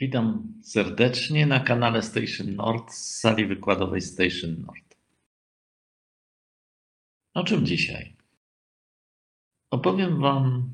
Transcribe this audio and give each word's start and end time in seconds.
Witam 0.00 0.52
serdecznie 0.62 1.46
na 1.46 1.60
kanale 1.60 2.02
Station 2.02 2.54
Nord 2.54 2.92
z 2.92 3.18
sali 3.18 3.46
wykładowej 3.46 4.00
Station 4.00 4.56
Nord. 4.66 4.96
O 7.34 7.44
czym 7.44 7.66
dzisiaj? 7.66 8.16
Opowiem 9.70 10.20
Wam 10.20 10.72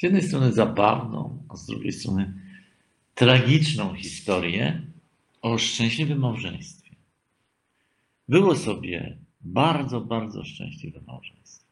z 0.00 0.02
jednej 0.02 0.22
strony 0.22 0.52
zabawną, 0.52 1.46
a 1.48 1.56
z 1.56 1.66
drugiej 1.66 1.92
strony 1.92 2.34
tragiczną 3.14 3.94
historię 3.94 4.82
o 5.42 5.58
szczęśliwym 5.58 6.18
małżeństwie. 6.18 6.96
Było 8.28 8.56
sobie 8.56 9.18
bardzo, 9.40 10.00
bardzo 10.00 10.44
szczęśliwe 10.44 11.00
małżeństwo. 11.06 11.66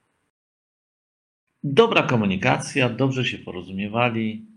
Dobra 1.64 2.02
komunikacja, 2.02 2.88
dobrze 2.88 3.24
się 3.24 3.38
porozumiewali, 3.38 4.51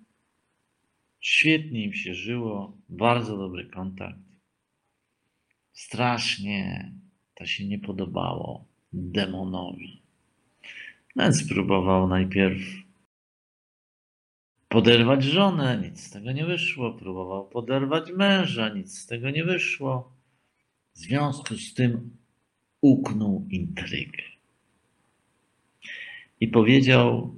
Świetnie 1.25 1.83
im 1.83 1.93
się 1.93 2.13
żyło, 2.13 2.77
bardzo 2.89 3.37
dobry 3.37 3.65
kontakt. 3.65 4.19
Strasznie 5.73 6.91
to 7.35 7.45
się 7.45 7.67
nie 7.67 7.79
podobało 7.79 8.65
demonowi. 8.93 10.01
Więc 11.15 11.47
próbował 11.47 12.07
najpierw 12.07 12.61
poderwać 14.67 15.23
żonę, 15.23 15.81
nic 15.83 16.03
z 16.03 16.09
tego 16.09 16.31
nie 16.31 16.45
wyszło. 16.45 16.93
Próbował 16.93 17.49
poderwać 17.49 18.11
męża, 18.11 18.69
nic 18.69 18.99
z 18.99 19.07
tego 19.07 19.29
nie 19.29 19.43
wyszło. 19.43 20.13
W 20.93 20.97
związku 20.97 21.55
z 21.55 21.73
tym 21.73 22.17
uknął 22.81 23.47
intrygę. 23.49 24.23
I 26.39 26.47
powiedział, 26.47 27.35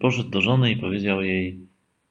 poszedł 0.00 0.30
do 0.30 0.40
żony 0.40 0.72
i 0.72 0.76
powiedział 0.76 1.22
jej: 1.22 1.65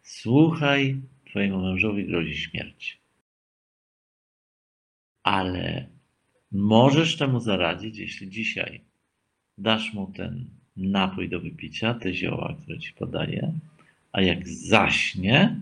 Słuchaj, 0.06 1.02
twojemu 1.30 1.62
mężowi 1.62 2.06
grozi 2.06 2.38
śmierć. 2.38 3.00
Ale 5.24 5.88
możesz 6.52 7.18
temu 7.18 7.40
zaradzić, 7.40 7.98
jeśli 7.98 8.30
dzisiaj 8.30 8.82
dasz 9.58 9.94
mu 9.94 10.12
ten 10.12 10.46
napój 10.78 11.30
do 11.30 11.40
wypicia, 11.40 11.94
te 11.94 12.14
zioła, 12.14 12.56
które 12.62 12.80
ci 12.80 12.94
podaje, 12.94 13.54
a 14.12 14.22
jak 14.22 14.48
zaśnie, 14.48 15.60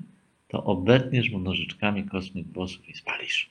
to 0.47 0.63
obetniesz 0.63 1.29
mu 1.29 1.39
nożyczkami 1.39 2.03
kosmych 2.03 2.47
włosów 2.47 2.89
i 2.89 2.93
spalisz. 2.93 3.49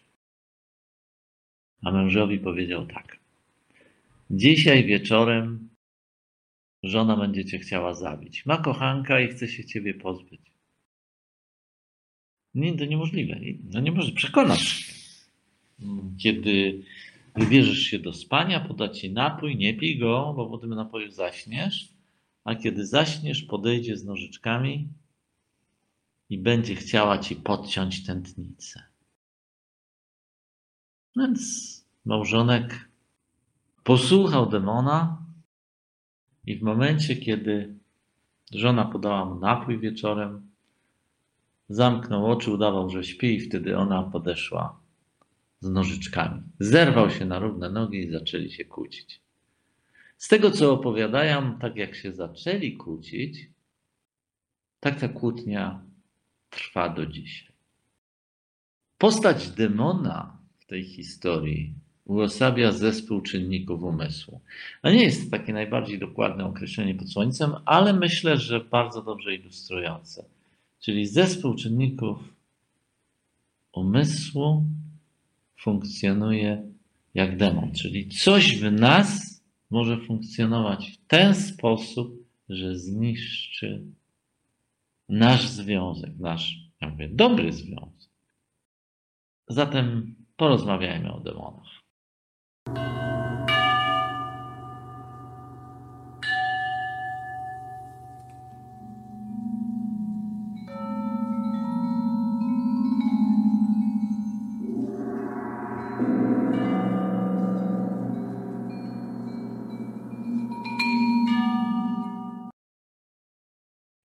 A 1.82 1.92
mężowi 1.92 2.38
powiedział 2.38 2.86
tak. 2.86 3.18
Dzisiaj 4.30 4.84
wieczorem 4.84 5.68
żona 6.82 7.16
będzie 7.16 7.44
cię 7.44 7.58
chciała 7.58 7.94
zabić. 7.94 8.46
Ma 8.46 8.56
kochanka 8.56 9.20
i 9.20 9.28
chce 9.28 9.48
się 9.48 9.64
ciebie 9.64 9.94
pozbyć. 9.94 10.51
Nie, 12.54 12.76
to 12.76 12.84
niemożliwe. 12.84 13.40
No 13.64 13.80
nie 13.80 13.92
może 13.92 14.12
przekonać. 14.12 14.92
Kiedy 16.18 16.82
wybierzesz 17.36 17.78
się 17.78 17.98
do 17.98 18.12
spania, 18.12 18.60
poda 18.60 18.88
ci 18.88 19.12
napój, 19.12 19.56
nie 19.56 19.74
pij 19.74 19.98
go, 19.98 20.32
bo 20.36 20.46
po 20.46 20.58
tym 20.58 20.70
napoju 20.70 21.10
zaśniesz, 21.10 21.88
a 22.44 22.54
kiedy 22.54 22.86
zaśniesz, 22.86 23.42
podejdzie 23.42 23.96
z 23.96 24.04
nożyczkami 24.04 24.88
i 26.30 26.38
będzie 26.38 26.74
chciała 26.74 27.18
ci 27.18 27.36
podciąć 27.36 28.06
tętnicę. 28.06 28.82
Więc 31.16 31.84
małżonek 32.04 32.88
posłuchał 33.84 34.50
demona 34.50 35.24
i 36.46 36.56
w 36.56 36.62
momencie, 36.62 37.16
kiedy 37.16 37.74
żona 38.52 38.84
podała 38.84 39.24
mu 39.24 39.40
napój 39.40 39.78
wieczorem, 39.78 40.51
Zamknął 41.72 42.30
oczy, 42.30 42.50
udawał, 42.50 42.90
że 42.90 43.04
śpi 43.04 43.34
i 43.34 43.40
wtedy 43.40 43.76
ona 43.76 44.02
podeszła 44.02 44.80
z 45.60 45.70
nożyczkami. 45.70 46.42
Zerwał 46.60 47.10
się 47.10 47.24
na 47.24 47.38
równe 47.38 47.70
nogi 47.70 47.98
i 47.98 48.10
zaczęli 48.10 48.50
się 48.50 48.64
kłócić. 48.64 49.20
Z 50.16 50.28
tego, 50.28 50.50
co 50.50 50.72
opowiadają, 50.72 51.58
tak 51.58 51.76
jak 51.76 51.94
się 51.94 52.12
zaczęli 52.12 52.76
kłócić, 52.76 53.50
tak 54.80 55.00
ta 55.00 55.08
kłótnia 55.08 55.82
trwa 56.50 56.88
do 56.88 57.06
dzisiaj. 57.06 57.52
Postać 58.98 59.48
demona 59.48 60.38
w 60.58 60.66
tej 60.66 60.84
historii 60.84 61.74
uosabia 62.04 62.72
zespół 62.72 63.20
czynników 63.20 63.82
umysłu. 63.82 64.40
No 64.82 64.90
nie 64.90 65.02
jest 65.02 65.24
to 65.24 65.38
takie 65.38 65.52
najbardziej 65.52 65.98
dokładne 65.98 66.44
określenie 66.44 66.94
pod 66.94 67.10
słońcem, 67.10 67.52
ale 67.64 67.92
myślę, 67.92 68.36
że 68.36 68.60
bardzo 68.60 69.02
dobrze 69.02 69.34
ilustrujące 69.34 70.24
czyli 70.82 71.06
zespół 71.06 71.54
czynników 71.54 72.18
umysłu 73.72 74.64
funkcjonuje 75.60 76.72
jak 77.14 77.36
demon, 77.36 77.72
czyli 77.72 78.08
coś 78.08 78.58
w 78.58 78.72
nas 78.72 79.42
może 79.70 80.00
funkcjonować 80.00 80.90
w 80.90 81.06
ten 81.06 81.34
sposób, 81.34 82.26
że 82.48 82.78
zniszczy 82.78 83.84
nasz 85.08 85.48
związek, 85.48 86.18
nasz, 86.18 86.56
ja 86.80 86.88
mówię, 86.88 87.08
dobry 87.08 87.52
związek. 87.52 88.10
Zatem 89.48 90.14
porozmawiajmy 90.36 91.12
o 91.12 91.20
demonach. 91.20 91.81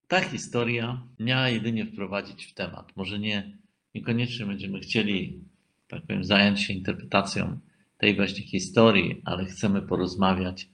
Ta 0.08 0.22
historia 0.22 1.02
miała 1.20 1.50
jedynie 1.50 1.86
wprowadzić 1.86 2.46
w 2.46 2.54
temat. 2.54 2.96
Może 2.96 3.20
nie, 3.20 3.58
niekoniecznie 3.96 4.46
będziemy 4.46 4.80
chcieli, 4.80 5.44
tak 5.88 6.02
powiem, 6.02 6.24
zająć 6.24 6.62
się 6.62 6.74
interpretacją 6.74 7.60
tej 7.98 8.16
właśnie 8.16 8.44
historii, 8.44 9.22
ale 9.26 9.46
chcemy 9.46 9.82
porozmawiać 9.82 10.70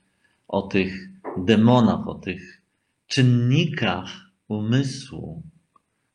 o 0.48 0.62
tych 0.62 1.10
demonach, 1.38 2.08
o 2.08 2.16
tych 2.16 2.62
czynnikach 3.08 4.32
umysłu, 4.48 5.44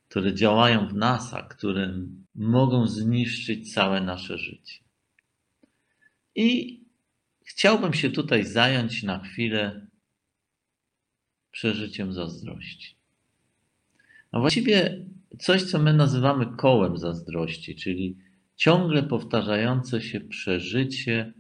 które 0.09 0.35
działają 0.35 0.89
w 0.89 0.95
nas, 0.95 1.35
a 1.35 1.43
które 1.43 1.95
mogą 2.35 2.87
zniszczyć 2.87 3.75
całe 3.75 4.01
nasze 4.01 4.39
życie. 4.39 4.85
I 6.35 6.81
chciałbym 7.45 7.95
się 7.95 8.11
tutaj 8.11 8.45
zająć 8.45 9.03
na 9.03 9.19
chwilę 9.19 9.87
przeżyciem 11.51 12.13
zazdrości. 12.13 12.98
A 14.33 14.41
właściwie 14.41 15.07
coś, 15.39 15.63
co 15.63 15.79
my 15.79 15.93
nazywamy 15.93 16.57
kołem 16.57 16.99
zazdrości, 16.99 17.77
czyli 17.77 18.19
ciągle 18.57 19.03
powtarzające 19.03 20.01
się 20.01 20.21
przeżycie 20.21 21.33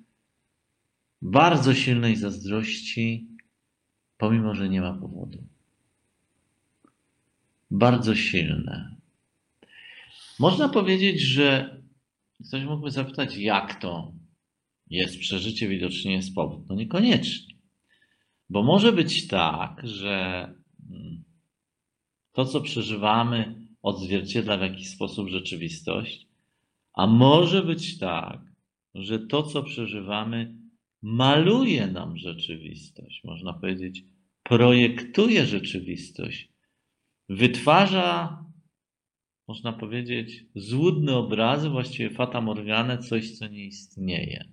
bardzo 1.22 1.74
silnej 1.74 2.16
zazdrości, 2.16 3.28
pomimo 4.16 4.54
że 4.54 4.68
nie 4.68 4.80
ma 4.80 4.92
powodu. 4.92 5.44
Bardzo 7.70 8.14
silne. 8.14 8.96
Można 10.38 10.68
powiedzieć, 10.68 11.20
że 11.20 11.78
ktoś 12.48 12.64
mógłby 12.64 12.90
zapytać, 12.90 13.36
jak 13.36 13.80
to 13.80 14.12
jest 14.90 15.18
przeżycie, 15.18 15.68
widocznie 15.68 16.12
jest 16.12 16.34
powód. 16.34 16.68
No 16.68 16.74
niekoniecznie. 16.74 17.54
Bo 18.50 18.62
może 18.62 18.92
być 18.92 19.26
tak, 19.26 19.80
że 19.84 20.48
to, 22.38 22.44
co 22.44 22.60
przeżywamy, 22.60 23.54
odzwierciedla 23.82 24.58
w 24.58 24.60
jakiś 24.60 24.88
sposób 24.88 25.28
rzeczywistość, 25.28 26.26
a 26.94 27.06
może 27.06 27.62
być 27.62 27.98
tak, 27.98 28.40
że 28.94 29.18
to, 29.18 29.42
co 29.42 29.62
przeżywamy, 29.62 30.54
maluje 31.02 31.86
nam 31.86 32.16
rzeczywistość, 32.16 33.24
można 33.24 33.52
powiedzieć, 33.52 34.04
projektuje 34.42 35.46
rzeczywistość, 35.46 36.48
wytwarza, 37.28 38.44
można 39.48 39.72
powiedzieć, 39.72 40.44
złudne 40.54 41.16
obrazy, 41.16 41.68
właściwie 41.68 42.10
fata 42.10 42.40
morgane, 42.40 42.98
coś, 42.98 43.30
co 43.30 43.48
nie 43.48 43.64
istnieje. 43.64 44.48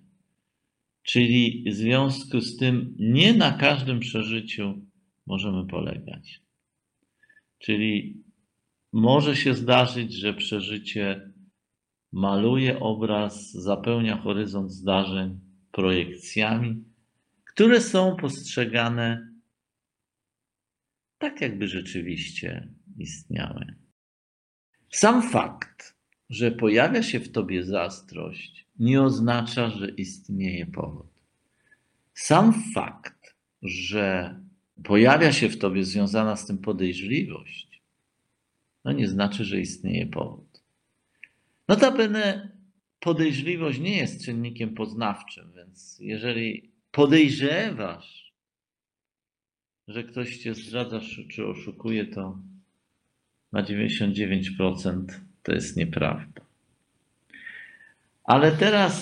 Czyli 1.04 1.64
w 1.68 1.74
związku 1.74 2.42
z 2.42 2.58
tym 2.58 2.96
nie 3.00 3.34
na 3.34 3.52
każdym 3.52 4.00
przeżyciu 4.00 4.82
możemy 5.28 5.68
polegać. 5.68 6.46
Czyli 7.60 8.24
może 8.94 9.36
się 9.36 9.54
zdarzyć, 9.54 10.14
że 10.14 10.34
przeżycie 10.34 11.32
maluje 12.12 12.80
obraz, 12.80 13.52
zapełnia 13.52 14.18
horyzont 14.18 14.72
zdarzeń 14.72 15.40
projekcjami, 15.72 16.84
które 17.46 17.82
są 17.82 18.16
postrzegane 18.16 19.36
tak, 21.18 21.42
jakby 21.42 21.68
rzeczywiście 21.68 22.74
istniały. 22.98 23.76
Sam 24.92 25.30
fakt, 25.30 25.96
że 26.30 26.52
pojawia 26.52 27.04
się 27.04 27.20
w 27.20 27.32
tobie 27.32 27.64
zazdrość, 27.64 28.68
nie 28.80 29.02
oznacza, 29.02 29.70
że 29.70 29.90
istnieje 29.90 30.66
powód. 30.66 31.08
Sam 32.14 32.54
fakt, 32.74 33.36
że 33.62 34.36
pojawia 34.84 35.34
się 35.34 35.50
w 35.50 35.58
tobie 35.58 35.84
związana 35.84 36.36
z 36.36 36.46
tym 36.48 36.58
podejrzliwość, 36.58 37.82
no 38.86 38.92
nie 38.92 39.08
znaczy, 39.08 39.46
że 39.46 39.60
istnieje 39.60 40.06
powód. 40.06 40.62
Notabene 41.68 42.52
podejrzliwość 43.00 43.80
nie 43.80 43.98
jest 43.98 44.26
czynnikiem 44.26 44.74
poznawczym, 44.74 45.52
więc 45.56 45.98
jeżeli 46.00 46.70
podejrzewasz, 46.92 48.34
że 49.88 50.04
ktoś 50.04 50.38
cię 50.38 50.56
zdradza 50.56 51.02
czy 51.30 51.48
oszukuje, 51.48 52.06
to 52.06 52.40
na 53.52 53.64
99% 53.64 55.06
to 55.44 55.52
jest 55.54 55.78
nieprawda. 55.78 56.42
Ale 58.24 58.52
teraz 58.52 58.96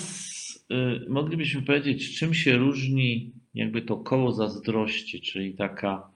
y, 1.06 1.10
moglibyśmy 1.10 1.62
powiedzieć, 1.62 2.18
czym 2.18 2.34
się 2.34 2.56
różni 2.56 3.32
jakby 3.54 3.82
to 3.82 3.96
koło 3.96 4.32
zazdrości, 4.32 5.20
czyli 5.20 5.54
taka 5.54 6.10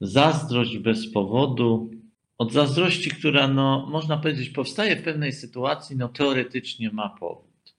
zazdrość 0.00 0.78
bez 0.78 1.12
powodu, 1.12 1.90
od 2.38 2.52
zazdrości, 2.52 3.10
która 3.10 3.48
no, 3.48 3.86
można 3.90 4.16
powiedzieć 4.16 4.48
powstaje 4.48 4.96
w 4.96 5.02
pewnej 5.02 5.32
sytuacji, 5.32 5.96
no 5.96 6.08
teoretycznie 6.08 6.90
ma 6.90 7.08
powód. 7.08 7.74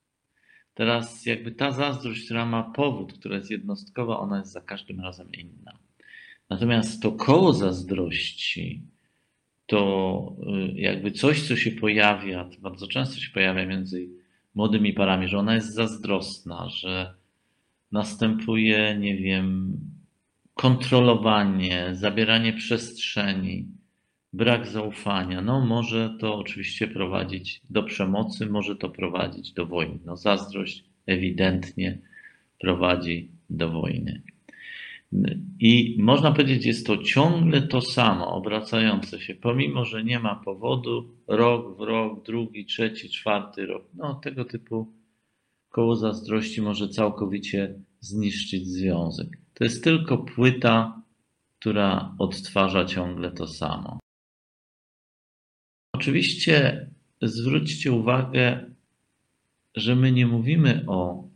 Teraz 0.73 1.25
jakby 1.25 1.51
ta 1.51 1.71
zazdrość, 1.71 2.25
która 2.25 2.45
ma 2.45 2.63
powód, 2.63 3.13
która 3.13 3.35
jest 3.35 3.51
jednostkowa, 3.51 4.19
ona 4.19 4.39
jest 4.39 4.51
za 4.51 4.61
każdym 4.61 4.99
razem 4.99 5.27
inna. 5.33 5.77
Natomiast 6.49 7.01
to 7.01 7.11
koło 7.11 7.53
zazdrości, 7.53 8.81
to 9.65 10.35
y, 10.69 10.79
jakby 10.79 11.11
coś, 11.11 11.47
co 11.47 11.55
się 11.55 11.71
pojawia, 11.71 12.49
bardzo 12.59 12.87
często 12.87 13.19
się 13.19 13.31
pojawia 13.31 13.65
między 13.65 14.09
młodymi 14.55 14.93
parami, 14.93 15.27
że 15.27 15.37
ona 15.37 15.55
jest 15.55 15.73
zazdrosna, 15.73 16.69
że 16.69 17.13
następuje, 17.93 18.97
nie 18.99 19.17
wiem, 19.17 19.77
kontrolowanie, 20.53 21.89
zabieranie 21.93 22.53
przestrzeni, 22.53 23.67
brak 24.33 24.67
zaufania. 24.67 25.41
No, 25.41 25.65
może 25.65 26.17
to 26.19 26.35
oczywiście 26.35 26.87
prowadzić 26.87 27.61
do 27.69 27.83
przemocy, 27.83 28.45
może 28.45 28.75
to 28.75 28.89
prowadzić 28.89 29.53
do 29.53 29.65
wojny. 29.65 29.99
No, 30.05 30.17
zazdrość 30.17 30.83
ewidentnie 31.05 31.97
prowadzi 32.59 33.31
do 33.49 33.69
wojny. 33.69 34.21
I 35.59 35.97
można 35.99 36.31
powiedzieć, 36.31 36.65
jest 36.65 36.87
to 36.87 36.97
ciągle 36.97 37.61
to 37.61 37.81
samo, 37.81 38.27
obracające 38.27 39.21
się, 39.21 39.35
pomimo 39.35 39.85
że 39.85 40.03
nie 40.03 40.19
ma 40.19 40.35
powodu, 40.35 41.09
rok 41.27 41.77
w 41.77 41.81
rok, 41.81 42.25
drugi, 42.25 42.65
trzeci, 42.65 43.09
czwarty 43.09 43.65
rok. 43.65 43.83
No, 43.95 44.13
tego 44.13 44.45
typu 44.45 44.87
koło 45.73 45.95
zazdrości 45.95 46.61
może 46.61 46.89
całkowicie 46.89 47.79
zniszczyć 47.99 48.67
związek. 48.67 49.27
To 49.53 49.63
jest 49.63 49.83
tylko 49.83 50.17
płyta, 50.17 51.01
która 51.59 52.15
odtwarza 52.19 52.85
ciągle 52.85 53.31
to 53.31 53.47
samo. 53.47 53.99
Oczywiście 55.93 56.87
zwróćcie 57.21 57.91
uwagę, 57.91 58.73
że 59.75 59.95
my 59.95 60.11
nie 60.11 60.27
mówimy 60.27 60.85
o 60.87 61.27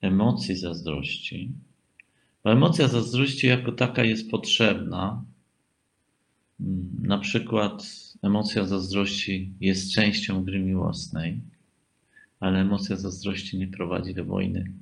emocji 0.00 0.56
zazdrości, 0.56 1.52
bo 2.44 2.52
emocja 2.52 2.88
zazdrości 2.88 3.46
jako 3.46 3.72
taka 3.72 4.04
jest 4.04 4.30
potrzebna. 4.30 5.24
Na 7.02 7.18
przykład 7.18 7.82
emocja 8.22 8.64
zazdrości 8.64 9.54
jest 9.60 9.92
częścią 9.92 10.44
gry 10.44 10.60
miłosnej, 10.60 11.40
ale 12.40 12.60
emocja 12.60 12.96
zazdrości 12.96 13.58
nie 13.58 13.68
prowadzi 13.68 14.14
do 14.14 14.24
wojny, 14.24 14.72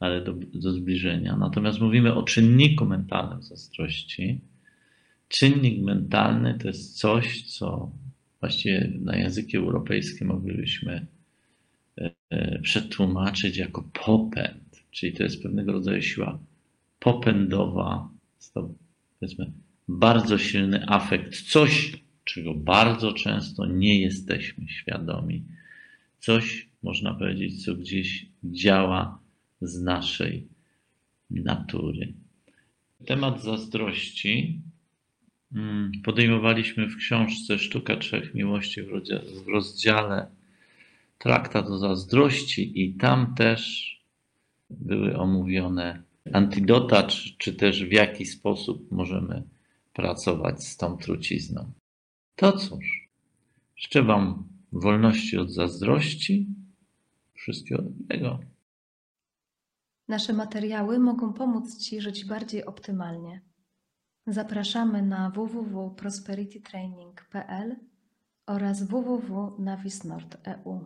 ale 0.00 0.24
do, 0.24 0.34
do 0.54 0.72
zbliżenia. 0.72 1.36
Natomiast 1.36 1.80
mówimy 1.80 2.14
o 2.14 2.22
czynniku 2.22 2.86
mentalnym 2.86 3.42
zazdrości. 3.42 4.40
Czynnik 5.28 5.82
mentalny 5.82 6.58
to 6.58 6.68
jest 6.68 6.98
coś, 6.98 7.42
co 7.42 7.90
właściwie 8.40 8.92
na 9.00 9.16
języki 9.16 9.56
europejskie 9.56 10.24
moglibyśmy 10.24 11.06
e, 12.30 12.58
przetłumaczyć 12.58 13.56
jako 13.56 13.84
popęd, 14.04 14.84
czyli 14.90 15.12
to 15.12 15.22
jest 15.22 15.42
pewnego 15.42 15.72
rodzaju 15.72 16.02
siła 16.02 16.38
popędowa, 16.98 18.08
to 18.54 18.74
powiedzmy 19.20 19.52
bardzo 19.88 20.38
silny 20.38 20.88
afekt, 20.88 21.42
coś, 21.42 21.92
czego 22.24 22.54
bardzo 22.54 23.12
często 23.12 23.66
nie 23.66 24.00
jesteśmy 24.00 24.68
świadomi, 24.68 25.44
coś, 26.24 26.68
można 26.82 27.14
powiedzieć, 27.14 27.64
co 27.64 27.74
gdzieś 27.74 28.26
działa 28.44 29.18
z 29.60 29.82
naszej 29.82 30.48
natury. 31.30 32.12
Temat 33.06 33.42
zazdrości 33.42 34.60
mm, 35.54 35.92
podejmowaliśmy 36.04 36.88
w 36.88 36.96
książce 36.96 37.58
Sztuka 37.58 37.96
Trzech 37.96 38.34
Miłości 38.34 38.82
w 38.82 39.48
rozdziale 39.48 40.26
Traktat 41.18 41.66
o 41.66 41.78
zazdrości 41.78 42.82
i 42.82 42.94
tam 42.94 43.34
też 43.34 43.92
były 44.70 45.16
omówione 45.16 46.02
antidota, 46.32 47.02
czy, 47.02 47.36
czy 47.38 47.54
też 47.54 47.84
w 47.84 47.92
jaki 47.92 48.26
sposób 48.26 48.92
możemy 48.92 49.42
pracować 49.92 50.64
z 50.64 50.76
tą 50.76 50.96
trucizną. 50.96 51.72
To 52.36 52.52
cóż, 52.52 53.08
życzę 53.76 54.02
Wam 54.02 54.53
wolności 54.74 55.38
od 55.38 55.50
zazdrości, 55.50 56.48
wszystkiego 57.34 57.82
dobrego. 57.82 58.38
Nasze 60.08 60.32
materiały 60.32 60.98
mogą 60.98 61.32
pomóc 61.32 61.78
Ci 61.78 62.00
żyć 62.00 62.24
bardziej 62.24 62.64
optymalnie. 62.64 63.40
Zapraszamy 64.26 65.02
na 65.02 65.30
www.prosperitytraining.pl 65.30 67.76
oraz 68.46 68.82
www.navisnord.eu. 68.82 70.84